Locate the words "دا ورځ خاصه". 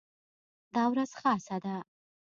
0.73-1.57